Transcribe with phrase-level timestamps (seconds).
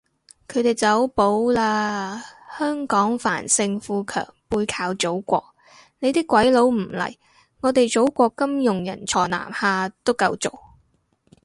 [0.47, 2.19] 佢哋走寶喇，
[2.57, 5.43] 香港繁盛富強背靠祖國，
[5.99, 7.15] 你啲鬼佬唔嚟，
[7.59, 10.51] 我哋祖國金融人才南下都夠做